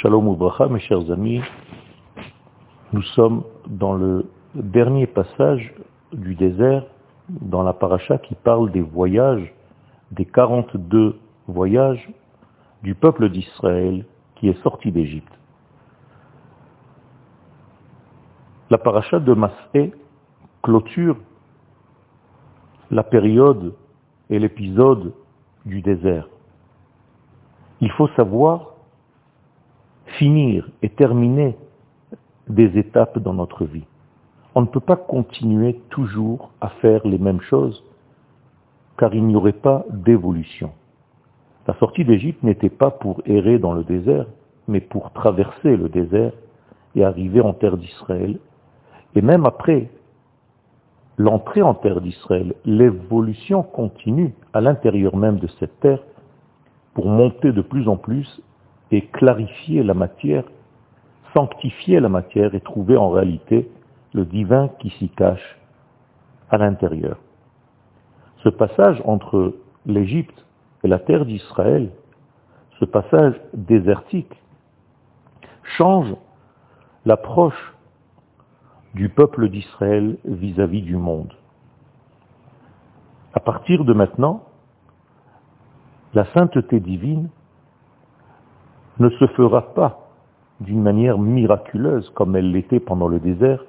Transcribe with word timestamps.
Shalom 0.00 0.28
Ubracha, 0.28 0.68
mes 0.68 0.78
chers 0.78 1.10
amis, 1.10 1.40
nous 2.92 3.02
sommes 3.02 3.42
dans 3.66 3.94
le 3.94 4.30
dernier 4.54 5.08
passage 5.08 5.74
du 6.12 6.36
désert, 6.36 6.86
dans 7.28 7.64
la 7.64 7.72
paracha 7.72 8.16
qui 8.18 8.36
parle 8.36 8.70
des 8.70 8.80
voyages, 8.80 9.52
des 10.12 10.24
42 10.24 11.18
voyages 11.48 12.08
du 12.84 12.94
peuple 12.94 13.28
d'Israël 13.28 14.04
qui 14.36 14.48
est 14.48 14.62
sorti 14.62 14.92
d'Égypte. 14.92 15.36
La 18.70 18.78
paracha 18.78 19.18
de 19.18 19.34
Masé 19.34 19.92
clôture 20.62 21.16
la 22.92 23.02
période 23.02 23.74
et 24.30 24.38
l'épisode 24.38 25.12
du 25.66 25.82
désert. 25.82 26.28
Il 27.80 27.90
faut 27.90 28.08
savoir 28.14 28.77
finir 30.18 30.68
et 30.82 30.90
terminer 30.90 31.56
des 32.48 32.76
étapes 32.78 33.18
dans 33.18 33.34
notre 33.34 33.64
vie. 33.64 33.86
On 34.54 34.62
ne 34.62 34.66
peut 34.66 34.80
pas 34.80 34.96
continuer 34.96 35.80
toujours 35.90 36.50
à 36.60 36.68
faire 36.80 37.06
les 37.06 37.18
mêmes 37.18 37.40
choses 37.40 37.84
car 38.98 39.14
il 39.14 39.24
n'y 39.24 39.36
aurait 39.36 39.52
pas 39.52 39.84
d'évolution. 39.90 40.72
La 41.68 41.74
sortie 41.74 42.04
d'Égypte 42.04 42.42
n'était 42.42 42.68
pas 42.68 42.90
pour 42.90 43.22
errer 43.26 43.58
dans 43.58 43.72
le 43.72 43.84
désert, 43.84 44.26
mais 44.66 44.80
pour 44.80 45.12
traverser 45.12 45.76
le 45.76 45.88
désert 45.88 46.32
et 46.96 47.04
arriver 47.04 47.40
en 47.40 47.52
terre 47.52 47.76
d'Israël. 47.76 48.38
Et 49.14 49.22
même 49.22 49.46
après 49.46 49.88
l'entrée 51.16 51.62
en 51.62 51.74
terre 51.74 52.00
d'Israël, 52.00 52.54
l'évolution 52.64 53.62
continue 53.62 54.34
à 54.52 54.60
l'intérieur 54.60 55.16
même 55.16 55.38
de 55.38 55.46
cette 55.60 55.78
terre 55.78 56.02
pour 56.94 57.06
monter 57.06 57.52
de 57.52 57.62
plus 57.62 57.86
en 57.86 57.96
plus 57.96 58.42
et 58.90 59.06
clarifier 59.06 59.82
la 59.82 59.94
matière, 59.94 60.44
sanctifier 61.34 62.00
la 62.00 62.08
matière 62.08 62.54
et 62.54 62.60
trouver 62.60 62.96
en 62.96 63.10
réalité 63.10 63.70
le 64.14 64.24
divin 64.24 64.68
qui 64.80 64.90
s'y 64.90 65.08
cache 65.10 65.58
à 66.50 66.58
l'intérieur. 66.58 67.18
Ce 68.42 68.48
passage 68.48 69.02
entre 69.04 69.54
l'Égypte 69.84 70.44
et 70.84 70.88
la 70.88 70.98
terre 70.98 71.26
d'Israël, 71.26 71.90
ce 72.78 72.84
passage 72.84 73.34
désertique, 73.52 74.34
change 75.76 76.14
l'approche 77.04 77.74
du 78.94 79.08
peuple 79.08 79.48
d'Israël 79.48 80.16
vis-à-vis 80.24 80.82
du 80.82 80.96
monde. 80.96 81.32
À 83.34 83.40
partir 83.40 83.84
de 83.84 83.92
maintenant, 83.92 84.44
la 86.14 86.24
sainteté 86.32 86.80
divine 86.80 87.28
ne 88.98 89.10
se 89.10 89.26
fera 89.28 89.74
pas 89.74 90.08
d'une 90.60 90.82
manière 90.82 91.18
miraculeuse 91.18 92.10
comme 92.10 92.36
elle 92.36 92.50
l'était 92.50 92.80
pendant 92.80 93.08
le 93.08 93.20
désert, 93.20 93.64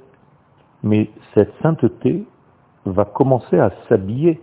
mais 0.84 1.10
cette 1.34 1.54
sainteté 1.62 2.26
va 2.86 3.06
commencer 3.06 3.60
à 3.60 3.72
s'habiller 3.88 4.42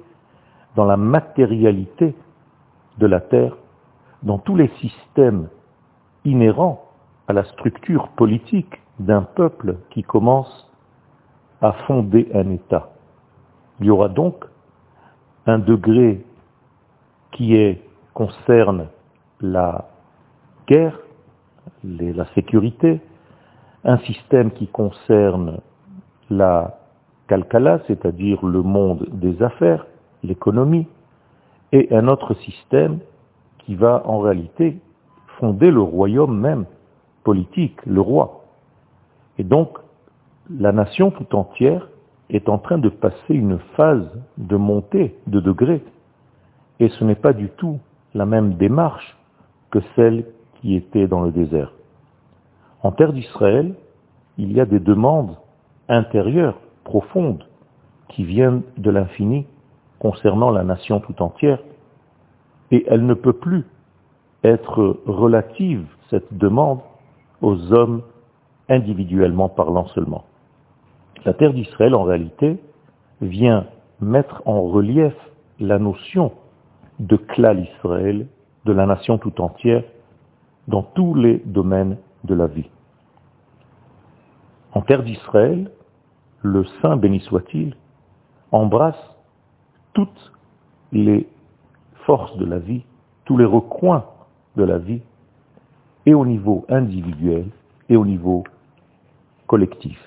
dans 0.76 0.84
la 0.84 0.96
matérialité 0.96 2.14
de 2.98 3.06
la 3.06 3.20
terre, 3.20 3.56
dans 4.22 4.38
tous 4.38 4.56
les 4.56 4.68
systèmes 4.80 5.48
inhérents 6.24 6.84
à 7.28 7.32
la 7.32 7.44
structure 7.44 8.08
politique 8.08 8.80
d'un 9.00 9.22
peuple 9.22 9.76
qui 9.90 10.02
commence 10.02 10.70
à 11.60 11.72
fonder 11.86 12.28
un 12.34 12.50
État. 12.50 12.90
Il 13.80 13.86
y 13.86 13.90
aura 13.90 14.08
donc 14.08 14.44
un 15.46 15.58
degré 15.58 16.24
qui 17.32 17.56
est, 17.56 17.82
concerne 18.14 18.88
la 19.40 19.88
guerre, 20.66 20.98
la 21.84 22.26
sécurité, 22.34 23.00
un 23.84 23.98
système 23.98 24.50
qui 24.50 24.66
concerne 24.66 25.60
la 26.30 26.78
calcala, 27.28 27.80
c'est-à-dire 27.86 28.44
le 28.44 28.62
monde 28.62 29.06
des 29.12 29.42
affaires, 29.42 29.86
l'économie, 30.22 30.86
et 31.72 31.94
un 31.94 32.08
autre 32.08 32.34
système 32.34 32.98
qui 33.58 33.74
va 33.74 34.02
en 34.06 34.20
réalité 34.20 34.78
fonder 35.38 35.70
le 35.70 35.80
royaume 35.80 36.38
même 36.38 36.64
politique, 37.24 37.84
le 37.84 38.00
roi. 38.00 38.44
Et 39.38 39.44
donc, 39.44 39.78
la 40.48 40.72
nation 40.72 41.10
tout 41.10 41.34
entière 41.34 41.88
est 42.30 42.48
en 42.48 42.58
train 42.58 42.78
de 42.78 42.88
passer 42.88 43.34
une 43.34 43.58
phase 43.76 44.08
de 44.38 44.56
montée 44.56 45.16
de 45.26 45.40
degrés. 45.40 45.82
Et 46.80 46.88
ce 46.88 47.04
n'est 47.04 47.16
pas 47.16 47.32
du 47.32 47.48
tout 47.50 47.78
la 48.14 48.26
même 48.26 48.54
démarche 48.54 49.16
que 49.70 49.80
celle 49.94 50.24
qui 50.66 51.06
dans 51.06 51.22
le 51.22 51.30
désert. 51.30 51.72
En 52.82 52.90
terre 52.90 53.12
d'Israël, 53.12 53.74
il 54.36 54.52
y 54.52 54.60
a 54.60 54.66
des 54.66 54.80
demandes 54.80 55.36
intérieures, 55.88 56.58
profondes, 56.84 57.44
qui 58.08 58.24
viennent 58.24 58.62
de 58.76 58.90
l'infini 58.90 59.46
concernant 59.98 60.50
la 60.50 60.64
nation 60.64 61.00
tout 61.00 61.22
entière, 61.22 61.60
et 62.70 62.84
elle 62.88 63.06
ne 63.06 63.14
peut 63.14 63.32
plus 63.32 63.64
être 64.42 65.00
relative, 65.06 65.86
cette 66.10 66.36
demande, 66.36 66.80
aux 67.42 67.72
hommes 67.72 68.02
individuellement 68.68 69.48
parlant 69.48 69.86
seulement. 69.88 70.24
La 71.24 71.32
terre 71.32 71.52
d'Israël, 71.52 71.94
en 71.94 72.02
réalité, 72.02 72.58
vient 73.20 73.66
mettre 74.00 74.42
en 74.46 74.62
relief 74.62 75.14
la 75.60 75.78
notion 75.78 76.32
de 76.98 77.16
clal 77.16 77.60
Israël, 77.60 78.26
de 78.64 78.72
la 78.72 78.86
nation 78.86 79.18
tout 79.18 79.40
entière, 79.40 79.84
dans 80.68 80.82
tous 80.82 81.14
les 81.14 81.38
domaines 81.44 81.96
de 82.24 82.34
la 82.34 82.46
vie. 82.46 82.68
En 84.72 84.82
terre 84.82 85.02
d'Israël, 85.02 85.70
le 86.42 86.64
Saint, 86.82 86.96
béni 86.96 87.20
soit-il, 87.20 87.76
embrasse 88.52 89.16
toutes 89.92 90.32
les 90.92 91.28
forces 92.04 92.36
de 92.36 92.44
la 92.44 92.58
vie, 92.58 92.84
tous 93.24 93.36
les 93.36 93.44
recoins 93.44 94.04
de 94.56 94.64
la 94.64 94.78
vie, 94.78 95.02
et 96.04 96.14
au 96.14 96.24
niveau 96.24 96.64
individuel 96.68 97.46
et 97.88 97.96
au 97.96 98.04
niveau 98.04 98.44
collectif. 99.46 99.98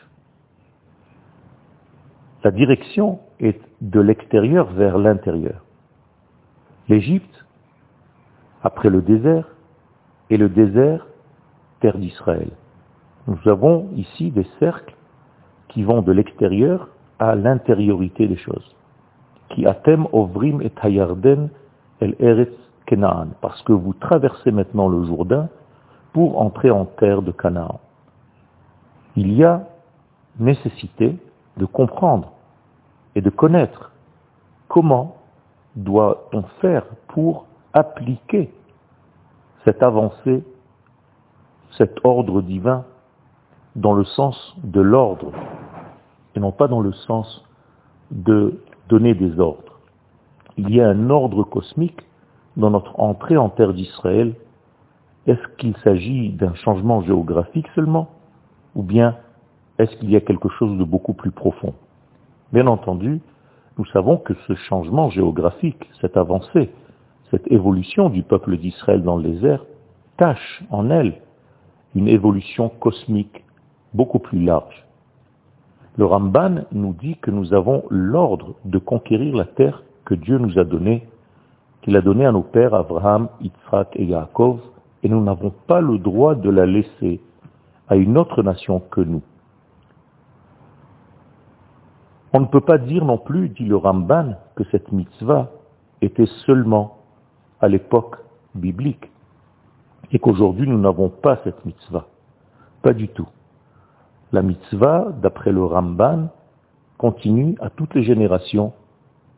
La 2.44 2.52
direction 2.52 3.20
est 3.40 3.60
de 3.82 4.00
l'extérieur 4.00 4.68
vers 4.72 4.98
l'intérieur. 4.98 5.64
L'Égypte, 6.88 7.46
après 8.64 8.90
le 8.90 9.02
désert, 9.02 9.48
et 10.30 10.38
le 10.38 10.50
désert, 10.50 11.06
terre 11.80 11.98
d'Israël. 11.98 12.50
Nous 13.28 13.40
avons 13.46 13.90
ici 13.96 14.32
des 14.32 14.48
cercles 14.60 14.96
qui 15.70 15.84
vont 15.84 16.02
de 16.02 16.12
l'extérieur 16.12 16.90
à 17.20 17.36
l'intériorité 17.36 18.28
des 18.28 18.38
choses. 18.38 18.76
Qui 19.50 19.66
atem 19.66 20.08
ovrim 20.12 20.62
et 20.62 20.72
hayarden 20.82 21.50
el 22.02 22.16
eretz 22.20 22.54
kenaan, 22.86 23.30
parce 23.42 23.62
que 23.64 23.74
vous 23.74 23.94
traversez 23.94 24.52
maintenant 24.52 24.88
le 24.88 25.04
Jourdain 25.06 25.50
pour 26.14 26.42
entrer 26.42 26.72
en 26.72 26.86
terre 26.86 27.22
de 27.22 27.32
Canaan. 27.32 27.80
Il 29.16 29.34
y 29.34 29.44
a 29.44 29.68
nécessité 30.40 31.18
de 31.58 31.66
comprendre 31.66 32.32
et 33.16 33.22
de 33.22 33.30
connaître 33.30 33.92
comment 34.68 35.18
doit-on 35.76 36.44
faire 36.62 36.86
pour 37.10 37.46
appliquer 37.74 38.52
cette 39.66 39.84
avancée, 39.84 40.44
cet 41.78 42.00
ordre 42.04 42.42
divin 42.42 42.86
dans 43.76 43.94
le 43.94 44.04
sens 44.04 44.56
de 44.64 44.82
l'ordre 44.82 45.32
et 46.36 46.40
non 46.40 46.52
pas 46.52 46.68
dans 46.68 46.82
le 46.82 46.94
sens 46.94 47.44
de 48.12 48.62
donner 48.88 49.14
des 49.14 49.40
ordres. 49.40 49.80
Il 50.58 50.74
y 50.74 50.82
a 50.82 50.90
un 50.90 51.10
ordre 51.10 51.44
cosmique 51.44 52.02
dans 52.58 52.70
notre 52.70 53.00
entrée 53.00 53.38
en 53.38 53.50
terre 53.50 53.74
d'Israël. 53.74 54.36
Est-ce 55.28 55.56
qu'il 55.58 55.76
s'agit 55.78 56.32
d'un 56.32 56.54
changement 56.56 57.02
géographique 57.02 57.68
seulement 57.76 58.10
ou 58.76 58.84
bien 58.84 59.16
est-ce 59.78 59.96
qu'il 59.98 60.10
y 60.10 60.16
a 60.16 60.22
quelque 60.22 60.50
chose 60.50 60.78
de 60.78 60.84
beaucoup 60.84 61.14
plus 61.14 61.32
profond? 61.32 61.74
Bien 62.52 62.68
entendu, 62.68 63.22
nous 63.78 63.86
savons 63.86 64.18
que 64.18 64.34
ce 64.48 64.56
changement 64.56 65.10
géographique, 65.10 65.90
cette 66.02 66.18
avancée, 66.18 66.70
cette 67.32 67.52
évolution 67.52 68.10
du 68.10 68.24
peuple 68.24 68.58
d'Israël 68.58 69.04
dans 69.04 69.18
le 69.18 69.24
désert, 69.24 69.66
cache 70.18 70.64
en 70.70 70.90
elle 70.90 71.22
une 71.96 72.08
évolution 72.08 72.70
cosmique 72.70 73.44
beaucoup 73.94 74.20
plus 74.20 74.44
large. 74.44 74.86
Le 75.98 76.06
Ramban 76.06 76.66
nous 76.72 76.94
dit 76.94 77.18
que 77.18 77.32
nous 77.32 77.54
avons 77.54 77.84
l'ordre 77.90 78.56
de 78.66 78.78
conquérir 78.78 79.36
la 79.36 79.46
terre 79.46 79.84
que 80.06 80.14
Dieu 80.16 80.38
nous 80.38 80.58
a 80.58 80.64
donnée, 80.64 81.08
qu'il 81.82 81.96
a 81.98 82.02
donnée 82.02 82.26
à 82.26 82.32
nos 82.32 82.42
pères 82.42 82.74
Abraham, 82.74 83.30
Yitzhak 83.42 83.96
et 83.96 84.06
Yaakov, 84.06 84.60
et 85.04 85.10
nous 85.10 85.24
n'avons 85.24 85.54
pas 85.68 85.82
le 85.82 85.98
droit 85.98 86.36
de 86.36 86.50
la 86.50 86.66
laisser 86.66 87.22
à 87.88 87.96
une 87.96 88.18
autre 88.18 88.44
nation 88.44 88.80
que 88.92 89.02
nous. 89.02 89.22
On 92.34 92.42
ne 92.42 92.46
peut 92.46 92.62
pas 92.62 92.78
dire 92.78 93.04
non 93.04 93.18
plus, 93.18 93.50
dit 93.50 93.66
le 93.66 93.76
Ramban, 93.76 94.36
que 94.56 94.64
cette 94.72 94.92
mitzvah 94.92 95.50
était 96.02 96.28
seulement 96.46 96.99
à 97.62 97.68
l'époque 97.68 98.18
biblique. 98.56 99.10
et 100.12 100.18
qu'aujourd'hui 100.18 100.68
nous 100.68 100.80
n'avons 100.80 101.10
pas 101.10 101.40
cette 101.44 101.64
mitzvah. 101.66 102.08
Pas 102.82 102.94
du 102.94 103.10
tout. 103.10 103.28
La 104.32 104.42
mitzvah, 104.42 105.10
d'après 105.22 105.52
le 105.52 105.64
Ramban, 105.64 106.30
continue 106.98 107.56
à 107.60 107.70
toutes 107.70 107.94
les 107.94 108.04
générations 108.04 108.74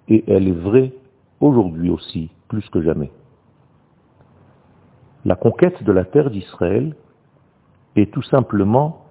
et 0.07 0.23
elle 0.31 0.47
est 0.47 0.59
vraie 0.69 0.94
aujourd'hui 1.41 1.89
aussi, 1.89 2.29
plus 2.47 2.68
que 2.69 2.81
jamais. 2.81 3.12
La 5.25 5.35
conquête 5.35 5.83
de 5.83 5.91
la 5.91 6.06
terre 6.06 6.31
d'Israël 6.31 6.95
est 7.95 8.12
tout 8.12 8.23
simplement 8.23 9.06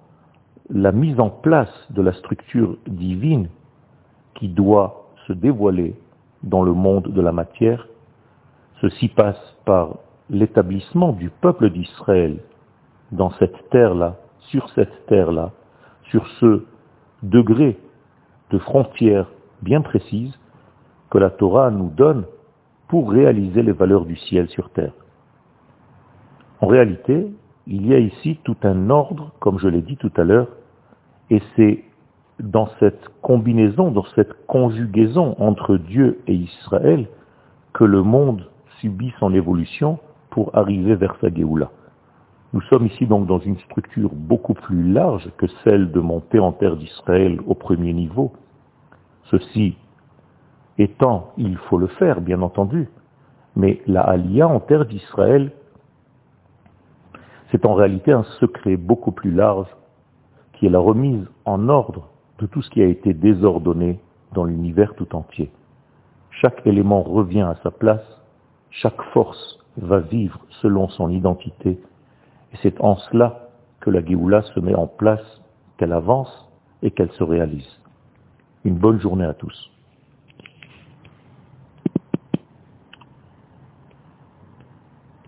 la 0.69 0.91
mise 0.91 1.19
en 1.19 1.29
place 1.29 1.73
de 1.89 2.01
la 2.01 2.13
structure 2.13 2.77
divine 2.87 3.49
qui 4.35 4.47
doit 4.47 5.09
se 5.27 5.33
dévoiler 5.33 5.95
dans 6.43 6.63
le 6.63 6.73
monde 6.73 7.07
de 7.09 7.21
la 7.21 7.31
matière. 7.31 7.87
Ceci 8.81 9.09
passe 9.09 9.39
par 9.63 9.99
l'établissement 10.31 11.13
du 11.13 11.29
peuple 11.29 11.69
d'Israël 11.69 12.39
dans 13.11 13.29
cette 13.33 13.69
terre-là, 13.69 14.15
sur 14.49 14.67
cette 14.71 15.05
terre-là, 15.05 15.51
sur 16.09 16.25
ce 16.39 16.65
degré 17.21 17.77
de 18.49 18.57
frontière 18.57 19.27
bien 19.61 19.81
précise 19.81 20.33
que 21.11 21.19
la 21.19 21.29
Torah 21.29 21.69
nous 21.69 21.89
donne 21.89 22.25
pour 22.87 23.11
réaliser 23.11 23.61
les 23.61 23.71
valeurs 23.71 24.05
du 24.05 24.15
ciel 24.15 24.49
sur 24.49 24.71
terre. 24.71 24.93
En 26.59 26.67
réalité, 26.67 27.27
il 27.67 27.85
y 27.85 27.93
a 27.93 27.99
ici 27.99 28.39
tout 28.43 28.57
un 28.63 28.89
ordre, 28.89 29.31
comme 29.39 29.59
je 29.59 29.67
l'ai 29.67 29.81
dit 29.81 29.97
tout 29.97 30.11
à 30.17 30.23
l'heure, 30.23 30.47
et 31.29 31.41
c'est 31.55 31.83
dans 32.39 32.69
cette 32.79 33.09
combinaison, 33.21 33.91
dans 33.91 34.05
cette 34.15 34.45
conjugaison 34.47 35.35
entre 35.37 35.77
Dieu 35.77 36.19
et 36.25 36.33
Israël 36.33 37.07
que 37.73 37.83
le 37.83 38.01
monde 38.01 38.50
subit 38.81 39.13
son 39.19 39.33
évolution 39.33 39.99
pour 40.31 40.55
arriver 40.57 40.95
vers 40.95 41.15
sa. 41.21 41.29
Nous 42.53 42.61
sommes 42.61 42.87
ici 42.87 43.05
donc 43.05 43.27
dans 43.27 43.39
une 43.39 43.57
structure 43.59 44.09
beaucoup 44.13 44.53
plus 44.53 44.91
large 44.91 45.29
que 45.37 45.47
celle 45.63 45.91
de 45.91 45.99
monter 45.99 46.39
en 46.39 46.51
terre 46.51 46.75
d'Israël 46.75 47.39
au 47.47 47.53
premier 47.53 47.93
niveau. 47.93 48.33
Ceci 49.25 49.77
étant, 50.77 51.31
il 51.37 51.55
faut 51.57 51.77
le 51.77 51.87
faire, 51.87 52.21
bien 52.21 52.41
entendu, 52.41 52.89
mais 53.55 53.81
la 53.87 54.01
Aliyah 54.01 54.47
en 54.47 54.59
terre 54.59 54.85
d'Israël, 54.85 55.51
c'est 57.51 57.65
en 57.65 57.73
réalité 57.73 58.11
un 58.11 58.23
secret 58.39 58.77
beaucoup 58.77 59.11
plus 59.11 59.31
large 59.31 59.67
qui 60.53 60.65
est 60.65 60.69
la 60.69 60.79
remise 60.79 61.25
en 61.45 61.69
ordre 61.69 62.09
de 62.39 62.47
tout 62.47 62.61
ce 62.61 62.69
qui 62.69 62.81
a 62.81 62.87
été 62.87 63.13
désordonné 63.13 63.99
dans 64.33 64.45
l'univers 64.45 64.95
tout 64.95 65.15
entier. 65.15 65.51
Chaque 66.31 66.65
élément 66.65 67.03
revient 67.03 67.41
à 67.41 67.55
sa 67.63 67.71
place, 67.71 68.20
chaque 68.71 69.01
force 69.13 69.59
va 69.77 69.99
vivre 69.99 70.39
selon 70.61 70.89
son 70.89 71.09
identité, 71.09 71.79
et 72.53 72.57
c'est 72.61 72.81
en 72.81 72.95
cela 72.95 73.49
que 73.79 73.89
la 73.89 74.03
Géoula 74.03 74.41
se 74.41 74.59
met 74.59 74.75
en 74.75 74.87
place, 74.87 75.41
qu'elle 75.77 75.93
avance 75.93 76.49
et 76.81 76.91
qu'elle 76.91 77.11
se 77.11 77.23
réalise. 77.23 77.79
Une 78.63 78.77
bonne 78.77 78.99
journée 78.99 79.25
à 79.25 79.33
tous. 79.33 79.71